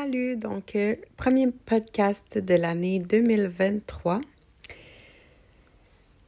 [0.00, 4.20] Salut, donc euh, premier podcast de l'année 2023.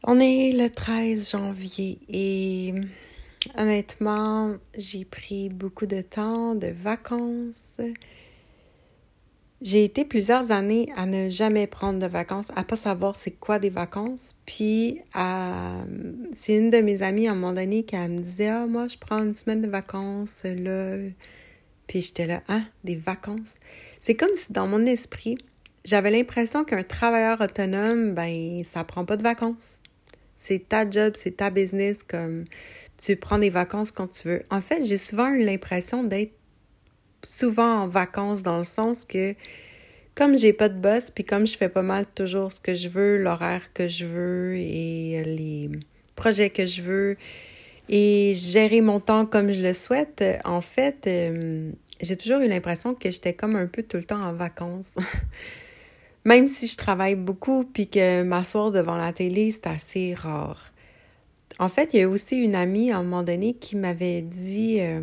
[0.02, 2.74] On est le 13 janvier et
[3.56, 7.76] honnêtement, j'ai pris beaucoup de temps de vacances.
[9.62, 13.60] J'ai été plusieurs années à ne jamais prendre de vacances, à pas savoir c'est quoi
[13.60, 14.34] des vacances.
[14.46, 15.00] Puis
[16.32, 18.98] c'est une de mes amies à un moment donné qui me disait Ah, moi je
[18.98, 20.96] prends une semaine de vacances là
[21.90, 23.58] puis j'étais là, hein, des vacances.
[24.00, 25.36] C'est comme si dans mon esprit,
[25.84, 29.80] j'avais l'impression qu'un travailleur autonome, ben, ça prend pas de vacances.
[30.36, 32.44] C'est ta job, c'est ta business, comme
[32.96, 34.42] tu prends des vacances quand tu veux.
[34.50, 36.32] En fait, j'ai souvent eu l'impression d'être
[37.24, 39.34] souvent en vacances dans le sens que
[40.14, 42.88] comme j'ai pas de boss, puis comme je fais pas mal toujours ce que je
[42.88, 45.70] veux, l'horaire que je veux et les
[46.14, 47.16] projets que je veux,
[47.92, 52.94] et gérer mon temps comme je le souhaite, en fait, euh, j'ai toujours eu l'impression
[52.94, 54.94] que j'étais comme un peu tout le temps en vacances.
[56.24, 60.72] Même si je travaille beaucoup puis que m'asseoir devant la télé, c'est assez rare.
[61.58, 64.78] En fait, il y a aussi une amie à un moment donné qui m'avait dit,
[64.80, 65.00] euh,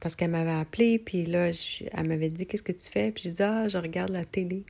[0.00, 1.50] parce qu'elle m'avait appelé, puis là,
[1.92, 3.12] elle m'avait dit Qu'est-ce que tu fais?
[3.12, 4.64] Puis j'ai dit Ah, je regarde la télé.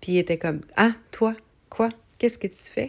[0.00, 1.34] Puis il était comme Ah, toi,
[1.70, 1.88] quoi?
[2.18, 2.88] Qu'est-ce que tu fais?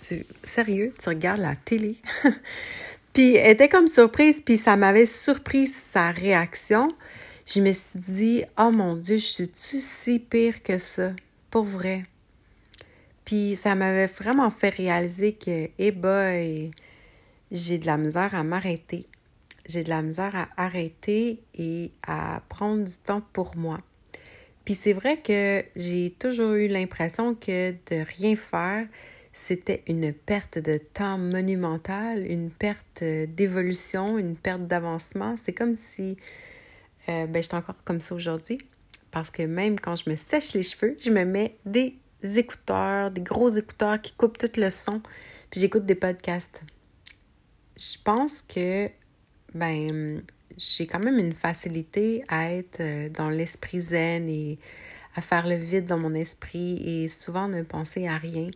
[0.00, 1.96] Tu, Sérieux, tu regardes la télé?
[3.12, 6.88] Puis elle était comme surprise, puis ça m'avait surpris sa réaction.
[7.52, 11.10] Je me suis dit, oh mon Dieu, je suis-tu si pire que ça?
[11.50, 12.04] Pour vrai.
[13.24, 16.70] Puis ça m'avait vraiment fait réaliser que, eh boy,
[17.50, 19.04] j'ai de la misère à m'arrêter.
[19.66, 23.80] J'ai de la misère à arrêter et à prendre du temps pour moi.
[24.64, 28.86] Puis c'est vrai que j'ai toujours eu l'impression que de rien faire,
[29.32, 35.34] c'était une perte de temps monumentale, une perte d'évolution, une perte d'avancement.
[35.36, 36.16] C'est comme si
[37.08, 38.58] euh, ben, j'étais encore comme ça aujourd'hui.
[39.10, 43.20] Parce que même quand je me sèche les cheveux, je me mets des écouteurs, des
[43.20, 45.00] gros écouteurs qui coupent tout le son,
[45.50, 46.62] puis j'écoute des podcasts.
[47.76, 48.88] Je pense que
[49.54, 50.22] ben
[50.56, 54.58] j'ai quand même une facilité à être euh, dans l'esprit zen et
[55.16, 58.50] à faire le vide dans mon esprit et souvent ne penser à rien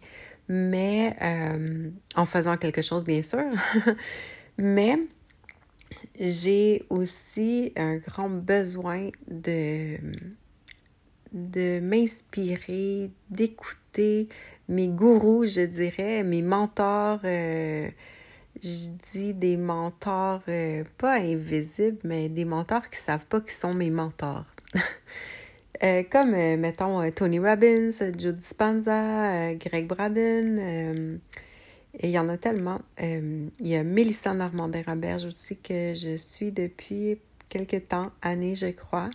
[0.49, 3.45] mais euh, en faisant quelque chose, bien sûr.
[4.59, 4.99] mais
[6.19, 9.99] j'ai aussi un grand besoin de,
[11.33, 14.29] de m'inspirer, d'écouter
[14.69, 17.21] mes gourous, je dirais, mes mentors.
[17.25, 17.89] Euh,
[18.63, 23.75] je dis des mentors euh, pas invisibles, mais des mentors qui savent pas qui sont
[23.75, 24.47] mes mentors.
[25.83, 31.21] Euh, comme, mettons, Tony Robbins, Joe Dispenza, Greg Braden.
[31.99, 32.81] Et il y en a tellement.
[33.01, 37.19] il y a Mélissa Normandin-Roberge aussi que je suis depuis
[37.49, 39.11] quelques temps, années, je crois.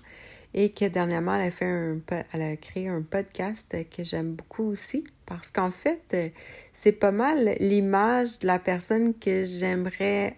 [0.56, 2.00] Et que dernièrement, elle a, fait un,
[2.34, 5.04] elle a créé un podcast que j'aime beaucoup aussi.
[5.28, 6.34] Parce qu'en fait,
[6.74, 10.38] c'est pas mal l'image de la personne que j'aimerais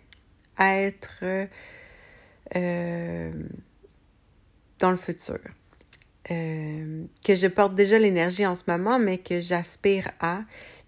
[0.59, 1.23] être
[4.79, 5.40] dans le futur.
[6.29, 10.41] Euh, que je porte déjà l'énergie en ce moment, mais que j'aspire à,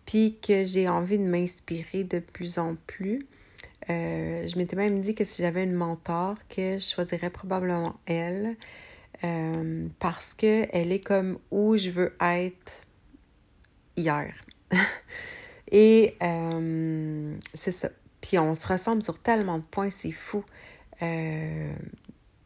[0.06, 3.20] puis que j'ai envie de m'inspirer de plus en plus.
[3.90, 8.56] Euh, je m'étais même dit que si j'avais une mentor, que je choisirais probablement elle,
[9.24, 12.86] euh, parce qu'elle est comme où je veux être
[13.96, 14.34] hier.
[15.72, 16.16] Et
[17.54, 17.90] c'est ça.
[18.22, 20.44] Puis on se ressemble sur tellement de points, c'est fou.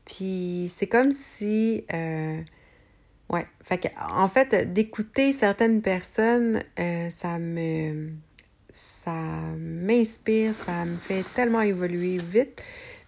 [0.05, 1.83] puis c'est comme si
[3.29, 3.45] Ouais.
[3.63, 8.11] Fait en fait, d'écouter certaines personnes, euh, ça me.
[8.71, 9.11] Ça
[9.57, 12.61] m'inspire, ça me fait tellement évoluer vite.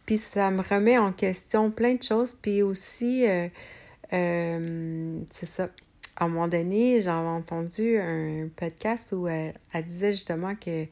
[0.08, 2.34] Puis ça me remet en question plein de choses.
[2.34, 3.48] Puis aussi, euh,
[4.14, 5.70] euh, c'est ça.
[6.16, 9.54] À un moment donné, j'avais entendu un podcast où elle,
[9.86, 10.86] disait justement que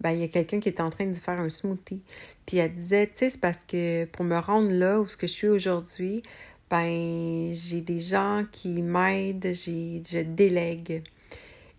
[0.00, 2.02] ben, il y a quelqu'un qui était en train de faire un smoothie.
[2.46, 5.28] Puis elle disait, tu sais, c'est parce que pour me rendre là où ce que
[5.28, 6.24] je suis aujourd'hui,
[6.70, 11.02] ben j'ai des gens qui m'aident, je délègue.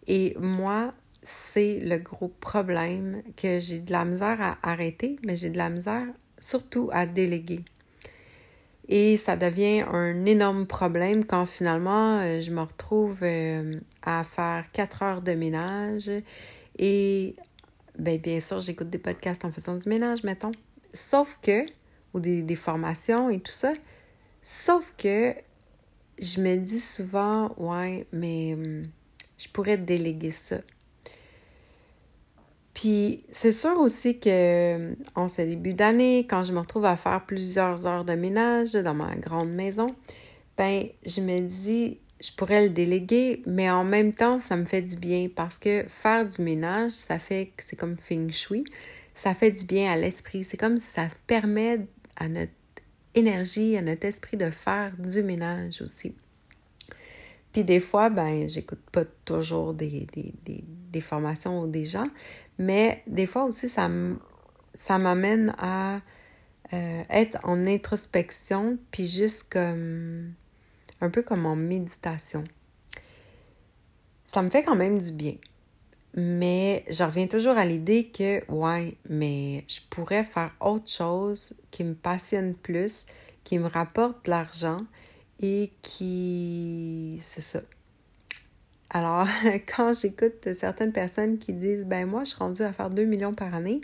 [0.08, 0.94] Et moi,
[1.24, 5.70] c'est le gros problème que j'ai de la misère à arrêter, mais j'ai de la
[5.70, 6.08] misère
[6.40, 7.64] surtout à déléguer.
[8.88, 14.72] Et ça devient un énorme problème quand finalement euh, je me retrouve euh, à faire
[14.72, 16.12] quatre heures de ménage
[16.78, 17.36] et
[17.98, 20.52] ben, bien sûr j'écoute des podcasts en faisant du ménage, mettons.
[20.94, 21.66] Sauf que,
[22.14, 23.74] ou des, des formations et tout ça,
[24.48, 25.34] Sauf que
[26.20, 28.84] je me dis souvent, ouais, mais hum,
[29.40, 30.58] je pourrais déléguer ça.
[32.76, 36.96] Puis c'est sûr aussi que hum, en ce début d'année, quand je me retrouve à
[36.96, 39.88] faire plusieurs heures de ménage dans ma grande maison,
[40.58, 44.84] ben je me dis je pourrais le déléguer, mais en même temps, ça me fait
[44.84, 48.64] du bien parce que faire du ménage, ça fait que c'est comme feng shui,
[49.16, 50.44] ça fait du bien à l'esprit.
[50.44, 52.52] C'est comme ça permet à notre
[53.16, 56.14] énergie, à notre esprit de faire du ménage aussi.
[57.54, 62.08] Puis des fois, ben, j'écoute pas toujours des, des, formations ou des gens,
[62.58, 66.02] mais des fois aussi, ça m'amène à
[66.74, 70.34] euh, être en introspection, puis juste comme
[71.02, 72.44] un peu comme en méditation.
[74.26, 75.36] Ça me fait quand même du bien.
[76.16, 81.84] Mais je reviens toujours à l'idée que, ouais, mais je pourrais faire autre chose qui
[81.84, 83.06] me passionne plus,
[83.44, 84.80] qui me rapporte de l'argent
[85.42, 87.20] et qui.
[87.22, 87.62] C'est ça.
[88.90, 89.28] Alors,
[89.76, 93.34] quand j'écoute certaines personnes qui disent, ben moi, je suis rendue à faire 2 millions
[93.34, 93.82] par année,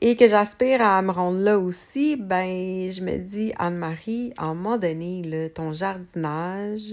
[0.00, 4.54] et que j'aspire à me rendre là aussi, ben je me dis, Anne-Marie, à un
[4.54, 6.92] moment donné, ton jardinage,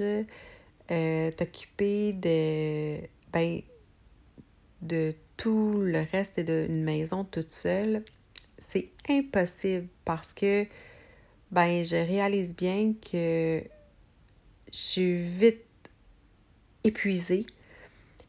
[0.91, 2.97] euh, t'occuper de,
[3.33, 3.61] ben,
[4.81, 8.03] de tout le reste d'une maison toute seule,
[8.57, 10.65] c'est impossible parce que,
[11.51, 13.61] ben, je réalise bien que
[14.71, 15.65] je suis vite
[16.83, 17.45] épuisée.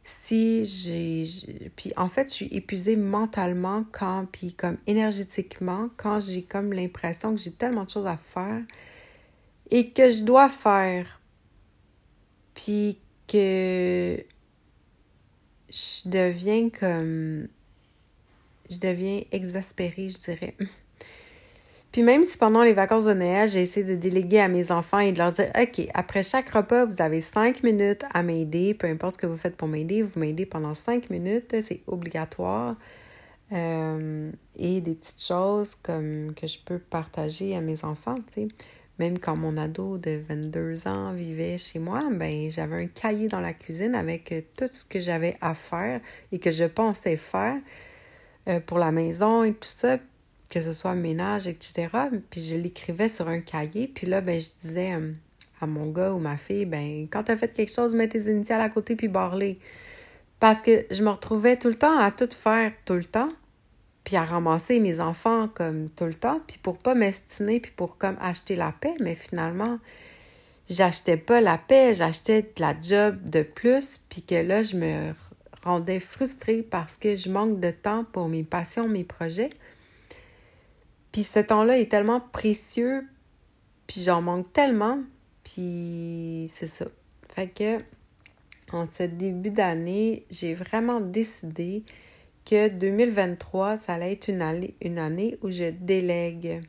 [0.02, 6.42] Si j'ai puis en fait je suis épuisée mentalement quand puis comme énergétiquement quand j'ai
[6.42, 8.62] comme l'impression que j'ai tellement de choses à faire
[9.70, 11.20] et que je dois faire
[12.54, 12.98] puis
[13.28, 14.24] que
[15.70, 17.48] je deviens comme
[18.70, 20.56] je deviens exaspérée je dirais
[21.92, 25.00] Puis même si pendant les vacances de Noël, j'ai essayé de déléguer à mes enfants
[25.00, 28.86] et de leur dire OK, après chaque repas, vous avez cinq minutes à m'aider, peu
[28.86, 32.76] importe ce que vous faites pour m'aider, vous m'aidez pendant cinq minutes, c'est obligatoire.
[33.52, 38.48] Euh, et des petites choses comme que je peux partager à mes enfants, tu sais.
[39.00, 43.40] Même quand mon ado de 22 ans vivait chez moi, ben j'avais un cahier dans
[43.40, 46.02] la cuisine avec tout ce que j'avais à faire
[46.32, 47.56] et que je pensais faire
[48.46, 49.96] euh, pour la maison et tout ça
[50.50, 51.88] que ce soit ménage, etc.
[52.28, 53.88] Puis je l'écrivais sur un cahier.
[53.88, 55.12] Puis là, ben, je disais euh,
[55.62, 58.30] à mon gars ou ma fille, ben, quand tu as fait quelque chose, mets tes
[58.30, 59.58] initiales à côté puis barre-les.
[60.40, 63.30] Parce que je me retrouvais tout le temps à tout faire tout le temps,
[64.04, 67.98] puis à ramasser mes enfants comme tout le temps, puis pour pas m'estiner, puis pour
[67.98, 68.94] comme acheter la paix.
[69.00, 69.78] Mais finalement,
[70.68, 75.12] j'achetais pas la paix, j'achetais de la job de plus, puis que là, je me
[75.62, 79.50] rendais frustrée parce que je manque de temps pour mes passions, mes projets.
[81.12, 83.06] Puis ce temps-là est tellement précieux,
[83.86, 85.00] puis j'en manque tellement,
[85.44, 86.86] puis c'est ça.
[87.28, 87.78] Fait que,
[88.72, 91.82] en ce début d'année, j'ai vraiment décidé
[92.44, 96.62] que 2023, ça allait être une année, une année où je délègue,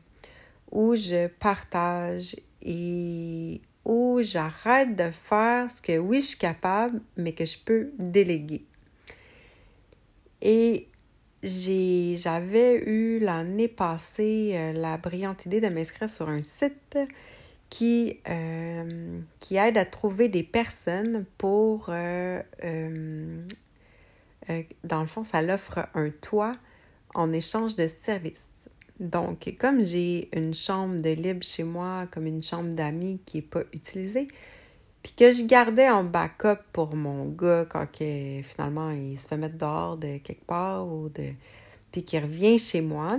[0.70, 7.32] où je partage et où j'arrête de faire ce que oui, je suis capable, mais
[7.32, 8.64] que je peux déléguer.
[10.40, 10.88] Et
[11.42, 16.98] j'avais eu l'année passée euh, la brillante idée de m'inscrire sur un site
[17.68, 22.42] qui, euh, qui aide à trouver des personnes pour, euh,
[24.84, 26.52] dans le fond, ça l'offre un toit
[27.14, 28.50] en échange de services.
[29.00, 33.42] Donc, comme j'ai une chambre de libre chez moi, comme une chambre d'amis qui n'est
[33.42, 34.28] pas utilisée,
[35.02, 39.58] puis que je gardais en backup pour mon gars quand finalement il se fait mettre
[39.58, 41.30] dehors de quelque part ou de
[41.90, 43.18] puis qu'il revient chez moi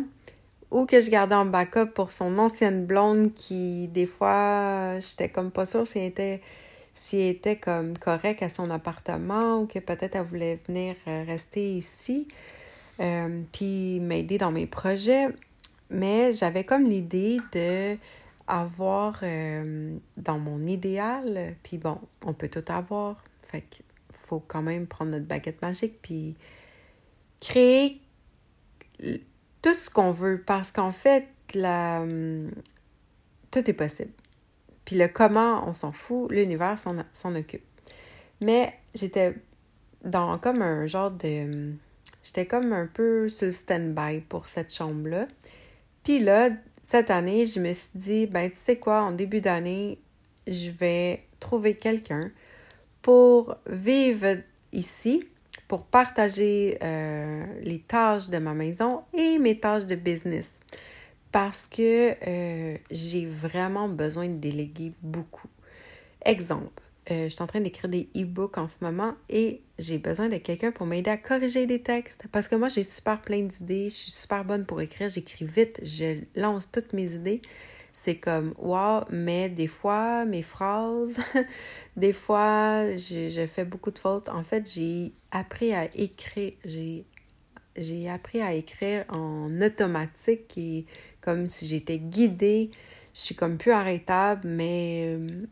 [0.72, 5.52] ou que je gardais en backup pour son ancienne blonde qui des fois j'étais comme
[5.52, 6.42] pas sûre si elle était
[6.94, 11.76] si était comme correct à son appartement ou que peut-être elle voulait venir euh, rester
[11.76, 12.28] ici
[13.00, 15.28] euh, puis m'aider dans mes projets.
[15.90, 17.98] Mais j'avais comme l'idée de
[18.48, 24.62] avoir euh, dans mon idéal, puis bon, on peut tout avoir, fait qu'il faut quand
[24.62, 26.36] même prendre notre baguette magique, puis
[27.40, 28.02] créer
[29.62, 32.52] tout ce qu'on veut, parce qu'en fait, la, hum,
[33.52, 34.12] tout est possible.
[34.86, 37.64] Puis le comment, on s'en fout, l'univers s'en occupe.
[38.42, 39.36] Mais j'étais
[40.04, 41.74] dans comme un genre de...
[42.24, 45.28] J'étais comme un peu sur stand-by pour cette chambre-là.
[46.04, 46.50] Puis là,
[46.82, 50.00] cette année, je me suis dit, ben tu sais quoi, en début d'année,
[50.48, 52.32] je vais trouver quelqu'un
[53.02, 54.38] pour vivre
[54.72, 55.24] ici,
[55.68, 60.60] pour partager euh, les tâches de ma maison et mes tâches de business.
[61.34, 65.50] Parce que euh, j'ai vraiment besoin de déléguer beaucoup.
[66.24, 70.30] Exemple, euh, je suis en train d'écrire des e-books en ce moment et j'ai besoin
[70.30, 72.26] de quelqu'un pour m'aider à corriger des textes.
[72.32, 75.80] Parce que moi, j'ai super plein d'idées, je suis super bonne pour écrire, j'écris vite,
[75.82, 77.42] je lance toutes mes idées.
[77.94, 81.18] c'est comme wow, mais des fois, mes phrases,
[81.98, 84.30] des fois, je, fais beaucoup de fautes.
[84.30, 86.54] En fait, j'ai appris à écrire,
[87.76, 90.86] j'ai appris à écrire en automatique et
[91.24, 92.72] comme si j'étais guidée.
[93.14, 95.46] Je suis comme plus arrêtable, mais euh,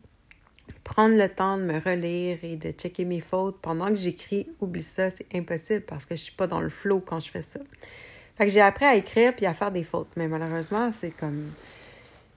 [0.84, 4.82] prendre le temps de me relire et de checker mes fautes pendant que j'écris, oublie
[4.82, 7.60] ça, c'est impossible parce que je suis pas dans le flow quand je fais ça.
[8.36, 11.46] Fait que j'ai appris à écrire puis à faire des fautes, mais malheureusement, c'est comme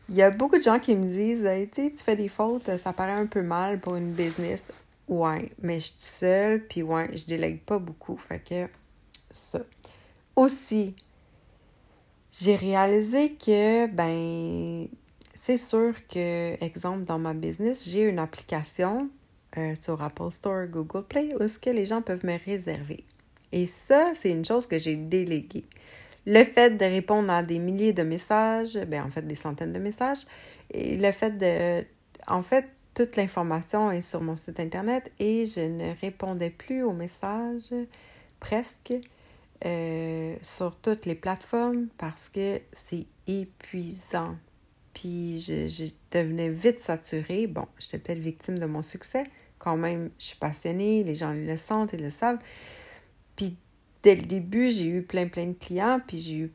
[0.09, 3.11] il y a beaucoup de gens qui me disent tu fais des fautes, ça paraît
[3.11, 4.71] un peu mal pour une business.
[5.07, 8.17] Ouais, mais je suis seule, puis ouais, je délègue pas beaucoup.
[8.17, 8.67] Fait que
[9.31, 9.61] ça.
[10.35, 10.95] Aussi,
[12.39, 14.87] j'ai réalisé que, ben,
[15.33, 19.09] c'est sûr que, exemple, dans ma business, j'ai une application
[19.57, 23.03] euh, sur Apple Store, Google Play, où ce que les gens peuvent me réserver.
[23.51, 25.65] Et ça, c'est une chose que j'ai déléguée.
[26.25, 29.79] Le fait de répondre à des milliers de messages, ben en fait des centaines de
[29.79, 30.25] messages,
[30.73, 31.85] et le fait de,
[32.27, 32.65] en fait,
[32.95, 37.73] toute l'information est sur mon site internet et je ne répondais plus aux messages
[38.39, 38.93] presque
[39.63, 44.35] euh, sur toutes les plateformes parce que c'est épuisant.
[44.93, 47.47] Puis je, je, devenais vite saturée.
[47.47, 49.23] Bon, j'étais peut-être victime de mon succès.
[49.57, 52.39] Quand même, je suis passionnée, les gens le sentent, ils le savent.
[53.35, 53.55] Puis
[54.03, 56.53] dès le début, j'ai eu plein, plein de clients, puis j'ai eu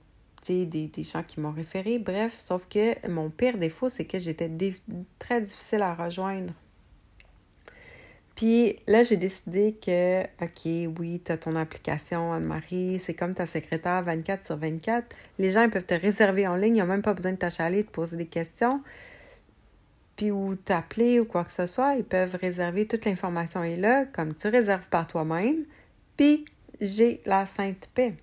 [0.49, 1.99] des, des gens qui m'ont référé.
[1.99, 4.51] Bref, sauf que mon pire défaut, c'est que j'étais
[5.19, 6.53] très difficile à rejoindre.
[8.41, 13.45] Puis là, j'ai décidé que, OK, oui, tu as ton application Anne-Marie, c'est comme ta
[13.45, 15.15] secrétaire 24 sur 24.
[15.39, 17.83] Les gens ils peuvent te réserver en ligne, ils n'ont même pas besoin de t'achaler,
[17.83, 18.81] de poser des questions.
[20.17, 24.07] Puis ou t'appeler ou quoi que ce soit, ils peuvent réserver, toute l'information est là,
[24.07, 25.67] comme tu réserves par toi-même.
[26.17, 26.47] Puis
[26.81, 28.15] j'ai la sainte paix.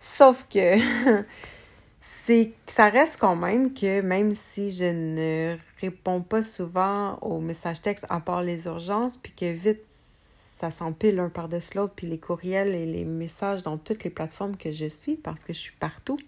[0.00, 0.78] Sauf que
[2.04, 7.80] c'est ça reste quand même que même si je ne réponds pas souvent aux messages
[7.80, 12.18] textes à part les urgences, puis que vite ça s'empile un par-dessus l'autre, puis les
[12.18, 15.76] courriels et les messages dans toutes les plateformes que je suis parce que je suis
[15.78, 16.18] partout.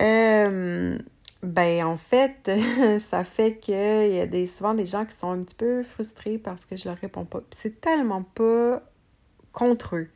[0.00, 0.96] Euh,
[1.42, 2.48] ben en fait,
[3.00, 6.38] ça fait qu'il y a des, souvent des gens qui sont un petit peu frustrés
[6.38, 7.40] parce que je leur réponds pas.
[7.50, 8.82] C'est tellement pas
[9.52, 10.08] contre eux.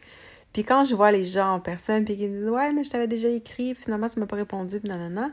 [0.53, 3.07] Puis quand je vois les gens en personne, puis qu'ils disent Ouais, mais je t'avais
[3.07, 5.31] déjà écrit, finalement, tu m'as pas répondu, puis nanana.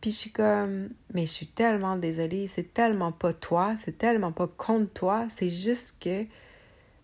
[0.00, 4.32] Puis je suis comme Mais je suis tellement désolée, c'est tellement pas toi, c'est tellement
[4.32, 6.24] pas contre toi, c'est juste que,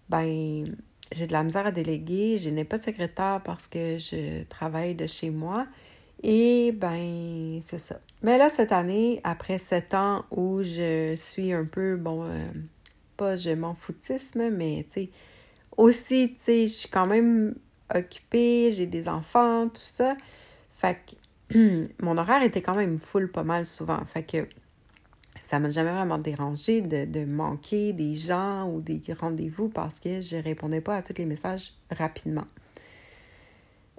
[0.09, 0.77] ben,
[1.13, 4.95] j'ai de la misère à déléguer, je n'ai pas de secrétaire parce que je travaille
[4.95, 5.67] de chez moi.
[6.23, 8.01] Et ben, c'est ça.
[8.23, 12.47] Mais là, cette année, après sept ans où je suis un peu, bon, euh,
[13.17, 15.11] pas je m'en foutisme, mais tu sais,
[15.77, 17.55] aussi, tu sais, je suis quand même
[17.95, 20.17] occupée, j'ai des enfants, tout ça.
[20.73, 20.99] Fait
[21.51, 24.05] que mon horaire était quand même full pas mal souvent.
[24.07, 24.49] Fait que
[25.41, 30.37] ça m'a jamais vraiment dérangé de, manquer des gens ou des rendez-vous parce que je
[30.37, 32.47] répondais pas à tous les messages rapidement.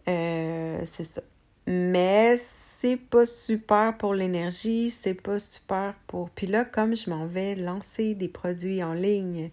[0.08, 1.22] Euh, c'est ça.
[1.66, 6.30] Mais c'est pas super pour l'énergie, c'est pas super pour.
[6.30, 9.50] Puis là, comme je m'en vais lancer des produits en ligne,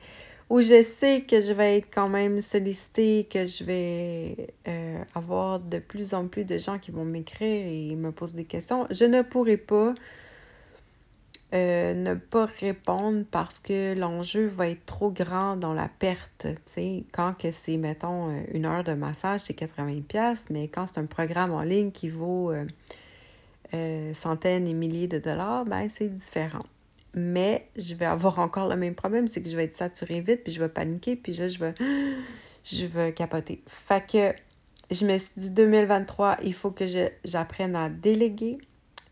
[0.51, 5.61] où je sais que je vais être quand même sollicitée, que je vais euh, avoir
[5.61, 9.05] de plus en plus de gens qui vont m'écrire et me poser des questions, je
[9.05, 9.95] ne pourrai pas
[11.55, 16.49] euh, ne pas répondre parce que l'enjeu va être trop grand dans la perte.
[17.13, 21.53] Quand c'est, mettons, euh, une heure de massage, c'est 80$, mais quand c'est un programme
[21.53, 22.53] en ligne qui vaut
[24.15, 26.65] centaines et milliers de dollars, ben c'est différent.
[27.15, 30.45] Mais je vais avoir encore le même problème, c'est que je vais être saturée vite,
[30.45, 31.75] puis je vais paniquer, puis là, je vais,
[32.65, 33.63] je vais capoter.
[33.67, 34.35] Fait que
[34.95, 36.85] je me suis dit 2023, il faut que
[37.25, 38.59] j'apprenne à déléguer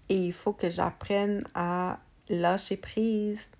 [0.09, 3.51] et il faut que j'apprenne à lâcher prise.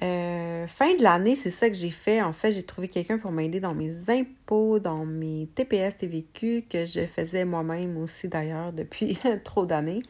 [0.00, 2.22] Euh, fin de l'année, c'est ça que j'ai fait.
[2.22, 6.86] En fait, j'ai trouvé quelqu'un pour m'aider dans mes impôts, dans mes TPS, TVQ, que
[6.86, 10.02] je faisais moi-même aussi d'ailleurs depuis trop d'années.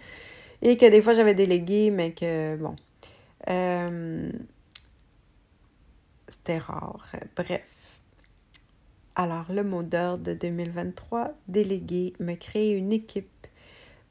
[0.60, 2.74] Et que des fois j'avais délégué, mais que bon,
[3.49, 4.30] euh,
[6.26, 7.07] c'était rare.
[7.37, 8.00] Bref.
[9.14, 13.47] Alors, le mot d'ordre de 2023, déléguer, me créer une équipe,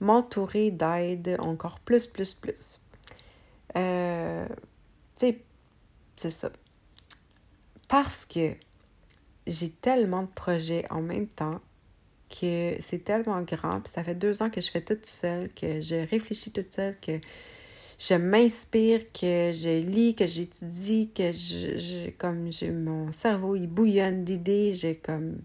[0.02, 2.82] m'entourer d'aide encore plus, plus, plus.
[3.78, 4.48] Euh,
[5.18, 6.52] c'est ça.
[7.88, 8.54] Parce que
[9.46, 11.62] j'ai tellement de projets en même temps
[12.30, 15.80] que c'est tellement grand, puis ça fait deux ans que je fais tout seul, que
[15.80, 17.22] je réfléchis toute seule, que
[17.98, 24.24] je m'inspire, que je lis, que j'étudie, que je, comme j'ai mon cerveau il bouillonne
[24.24, 25.38] d'idées, j'ai comme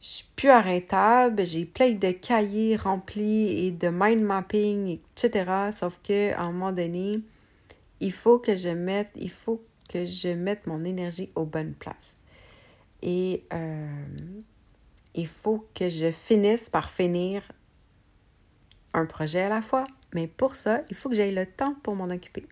[0.00, 5.70] je suis plus arrêtable, j'ai plein de cahiers remplis et de mind mapping, etc.
[5.70, 7.20] Sauf que à un moment donné,
[8.00, 12.18] il faut que je mette, il faut que je mette mon énergie aux bonnes places.
[13.00, 13.86] Et euh,
[15.14, 17.42] il faut que je finisse par finir
[18.94, 19.86] un projet à la fois.
[20.14, 22.46] Mais pour ça, il faut que j'aie le temps pour m'en occuper.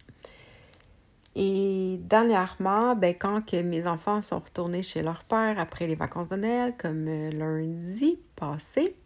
[1.37, 6.29] Et dernièrement, ben, quand que mes enfants sont retournés chez leur père après les vacances
[6.29, 8.97] de Noël, comme euh, lundi passé,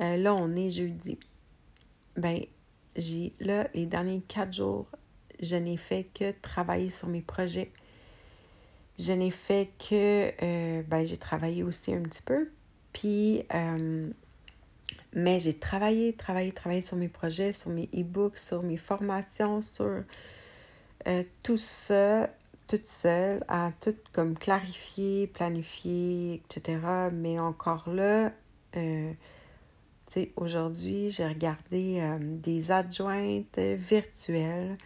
[0.00, 1.18] euh, là, on est jeudi.
[2.16, 2.38] Ben,
[2.96, 4.86] j'ai, là, les derniers quatre jours,
[5.40, 7.72] je n'ai fait que travailler sur mes projets.
[8.98, 12.50] Je n'ai fait que, euh, ben, j'ai travaillé aussi un petit peu.
[12.92, 13.42] Puis,
[15.14, 20.04] mais j'ai travaillé, travaillé, travaillé sur mes projets, sur mes e-books, sur mes formations, sur
[21.08, 22.30] euh, tout ça,
[22.68, 26.78] toute seule, à tout comme clarifier, planifier, etc.
[27.12, 28.32] Mais encore là,
[28.76, 29.12] euh,
[30.06, 34.76] tu sais, aujourd'hui, j'ai regardé euh, des adjointes virtuelles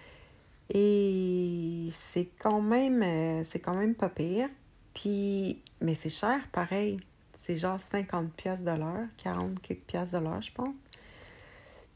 [0.73, 4.49] et c'est quand même, c'est quand même pas pire.
[4.95, 6.99] Puis, mais c'est cher, pareil.
[7.34, 10.76] C'est genre 50 pièces de l'heure, 40 quelques pièces de l'heure, je pense.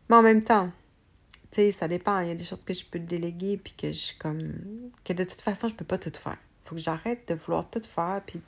[0.08, 0.70] Mais en même temps,
[1.50, 2.20] tu sais, ça dépend.
[2.20, 4.52] Il y a des choses que je peux déléguer, puis que je comme.
[5.04, 6.38] que de toute façon, je peux pas tout faire.
[6.64, 8.40] faut que j'arrête de vouloir tout faire, puis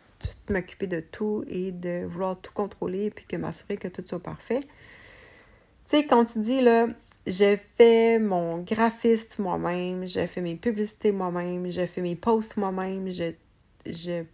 [0.51, 4.61] m'occuper de tout et de vouloir tout contrôler, puis que m'assurer que tout soit parfait.
[4.61, 6.89] Tu sais, quand tu dis, là,
[7.27, 13.09] je fais mon graphiste moi-même, je fais mes publicités moi-même, je fais mes posts moi-même,
[13.11, 13.33] je.
[13.87, 14.25] je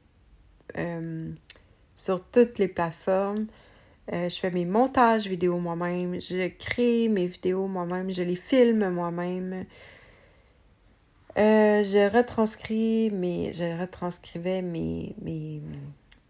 [0.76, 1.32] euh,
[1.96, 3.46] sur toutes les plateformes.
[4.12, 8.88] Euh, je fais mes montages vidéo moi-même, je crée mes vidéos moi-même, je les filme
[8.90, 9.66] moi-même.
[11.38, 15.60] Euh, je retranscris mes, je retranscrivais mes, mes,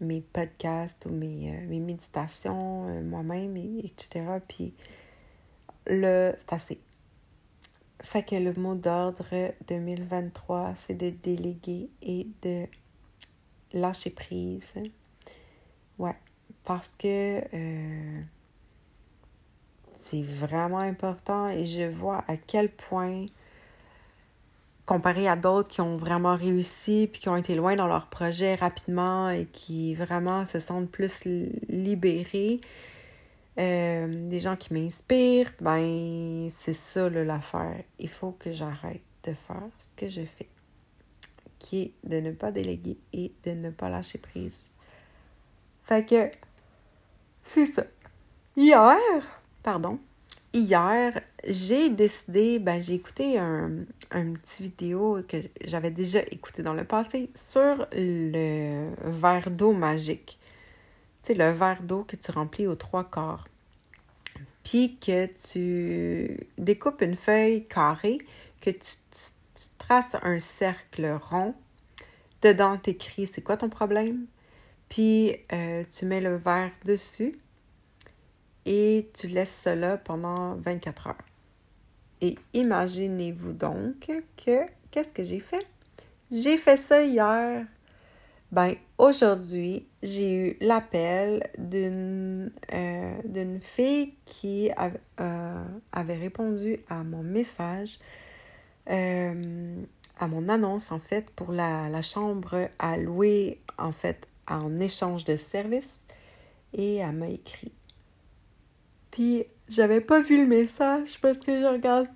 [0.01, 4.25] mes podcasts ou mes, euh, mes méditations moi-même, etc.
[4.47, 4.73] Puis
[5.85, 6.81] le, c'est assez.
[8.01, 12.65] Fait que le mot d'ordre 2023, c'est de déléguer et de
[13.73, 14.73] lâcher prise.
[15.97, 16.15] Ouais
[16.67, 18.21] parce que euh,
[19.97, 23.25] c'est vraiment important et je vois à quel point,
[24.85, 28.55] comparé à d'autres qui ont vraiment réussi puis qui ont été loin dans leur projet
[28.55, 31.23] rapidement et qui vraiment se sentent plus
[31.69, 32.59] libérés,
[33.59, 37.81] euh, des gens qui m'inspirent, ben c'est ça l'affaire.
[37.97, 40.49] Il faut que j'arrête de faire ce que je fais,
[41.59, 44.73] qui est de ne pas déléguer et de ne pas lâcher prise.
[45.87, 46.29] Fait que
[47.43, 47.83] c'est ça.
[48.57, 48.97] Hier,
[49.63, 49.99] pardon,
[50.53, 56.73] hier, j'ai décidé, ben, j'ai écouté un, un petit vidéo que j'avais déjà écouté dans
[56.73, 60.37] le passé sur le verre d'eau magique.
[61.23, 63.47] Tu sais, le verre d'eau que tu remplis aux trois quarts.
[64.63, 68.17] Puis que tu découpes une feuille carrée,
[68.59, 68.91] que tu,
[69.77, 71.55] traces un cercle rond.
[72.41, 74.25] Dedans, tu écris c'est quoi ton problème,
[74.89, 77.35] puis euh, tu mets le verre dessus
[78.65, 81.15] et tu laisses cela pendant 24 heures.
[82.21, 85.65] Et imaginez-vous donc que qu'est-ce que j'ai fait?
[86.31, 87.65] J'ai fait ça hier.
[88.51, 94.71] Ben, aujourd'hui, j'ai eu l'appel d'une euh, fille qui
[95.19, 97.99] euh, avait répondu à mon message,
[98.87, 105.23] à mon annonce, en fait, pour la, la chambre à louer, en fait, en échange
[105.23, 106.01] de services
[106.73, 107.71] et elle m'a écrit.
[109.11, 112.07] Puis j'avais pas vu le message parce que je regarde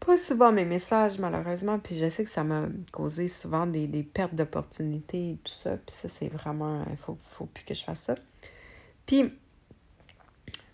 [0.00, 4.34] pas souvent mes messages malheureusement puis je sais que ça m'a causé souvent des, pertes
[4.34, 8.00] d'opportunités et tout ça puis ça c'est vraiment il faut, faut plus que je fasse
[8.00, 8.14] ça.
[9.06, 9.32] Puis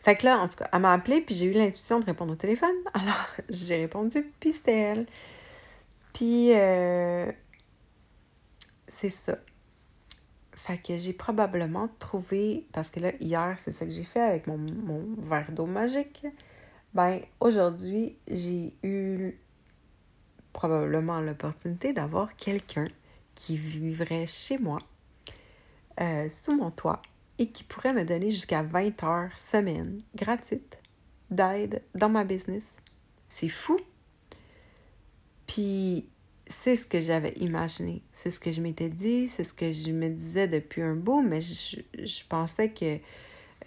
[0.02, 2.32] fait que là, en tout cas, elle m'a appelé, puis j'ai eu l'intuition de répondre
[2.32, 2.74] au téléphone.
[2.94, 5.06] Alors, j'ai répondu, puis c'était elle.
[6.12, 7.30] Puis, euh,
[8.88, 9.38] c'est ça.
[10.62, 14.46] Fait que j'ai probablement trouvé, parce que là, hier, c'est ça que j'ai fait avec
[14.46, 16.24] mon, mon verre d'eau magique.
[16.94, 19.40] Ben, aujourd'hui, j'ai eu
[20.52, 22.86] probablement l'opportunité d'avoir quelqu'un
[23.34, 24.78] qui vivrait chez moi,
[26.00, 27.02] euh, sous mon toit,
[27.40, 30.78] et qui pourrait me donner jusqu'à 20 heures semaine gratuite
[31.28, 32.76] d'aide dans ma business.
[33.26, 33.80] C'est fou.
[35.48, 36.08] Puis
[36.52, 39.90] c'est ce que j'avais imaginé, c'est ce que je m'étais dit, c'est ce que je
[39.90, 42.98] me disais depuis un bout, mais je, pensais que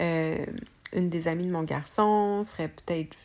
[0.02, 0.46] euh,
[0.94, 3.16] une des amies de mon garçon serait peut-être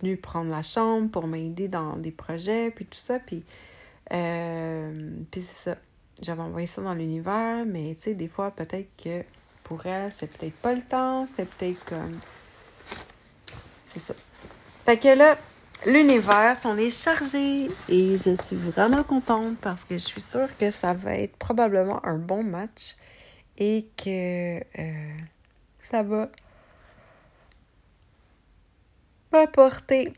[0.00, 3.44] venue prendre la chambre pour m'aider dans des projets, puis tout ça, puis,
[4.12, 5.78] euh, puis c'est ça.
[6.20, 9.22] J'avais envoyé ça dans l'univers, mais tu sais, des fois, peut-être que
[9.64, 12.18] pour elle, c'est peut-être pas le temps, c'était peut-être comme.
[13.86, 14.14] C'est ça.
[14.84, 15.38] Fait que là,
[15.86, 20.70] l'univers s'en est chargé et je suis vraiment contente parce que je suis sûre que
[20.70, 22.96] ça va être probablement un bon match
[23.56, 25.16] et que euh,
[25.78, 26.30] ça va
[29.32, 30.12] m'apporter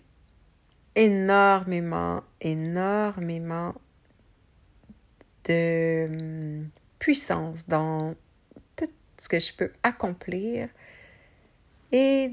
[0.94, 3.74] énormément, énormément
[5.44, 6.68] de hum,
[6.98, 8.14] puissance dans
[8.76, 10.68] tout ce que je peux accomplir
[11.92, 12.32] et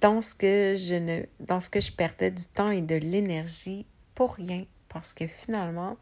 [0.00, 3.86] dans ce que je ne dans ce que je perdais du temps et de l'énergie
[4.14, 5.96] pour rien parce que finalement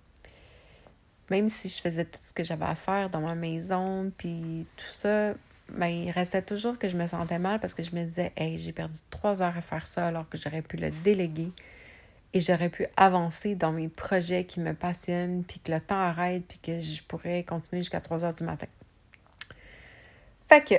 [1.30, 4.86] même si je faisais tout ce que j'avais à faire dans ma maison puis tout
[4.86, 5.34] ça
[5.68, 8.58] ben, il restait toujours que je me sentais mal parce que je me disais hey
[8.58, 11.52] j'ai perdu trois heures à faire ça alors que j'aurais pu le déléguer
[12.34, 16.44] et j'aurais pu avancer dans mes projets qui me passionnent puis que le temps arrête
[16.46, 18.66] puis que je pourrais continuer jusqu'à 3 heures du matin.
[20.48, 20.74] Fait que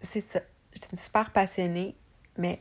[0.00, 0.40] c'est ça.
[0.74, 1.94] Je suis super passionnée
[2.38, 2.60] mais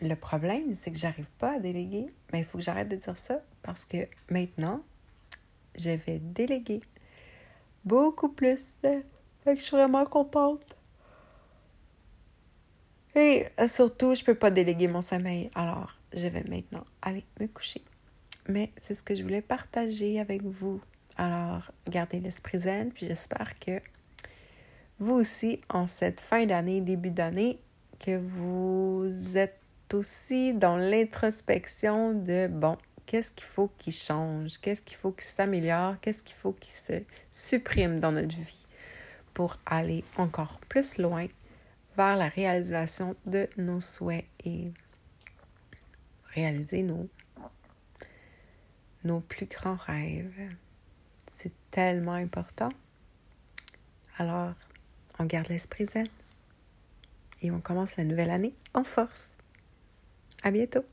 [0.00, 2.06] le problème, c'est que j'arrive pas à déléguer.
[2.32, 4.82] Mais il faut que j'arrête de dire ça parce que maintenant,
[5.76, 6.80] je vais déléguer
[7.84, 8.78] beaucoup plus.
[8.82, 10.76] Fait je suis vraiment contente.
[13.14, 15.50] Et surtout, je peux pas déléguer mon sommeil.
[15.54, 17.82] Alors, je vais maintenant aller me coucher.
[18.48, 20.82] Mais c'est ce que je voulais partager avec vous.
[21.16, 23.80] Alors, gardez l'esprit zen, puis j'espère que
[24.98, 27.58] vous aussi, en cette fin d'année, début d'année,
[27.98, 29.60] que vous êtes
[29.92, 35.96] aussi dans l'introspection de, bon, qu'est-ce qu'il faut qui change, qu'est-ce qu'il faut qui s'améliore,
[36.00, 38.64] qu'est-ce qu'il faut qui se supprime dans notre vie
[39.32, 41.26] pour aller encore plus loin
[41.96, 44.72] vers la réalisation de nos souhaits et
[46.34, 47.08] réaliser nos,
[49.04, 50.54] nos plus grands rêves?
[51.30, 52.70] C'est tellement important.
[54.18, 54.54] Alors,
[55.18, 56.08] on garde l'esprit zen
[57.42, 59.32] et on commence la nouvelle année en force.
[60.42, 60.84] À bientôt!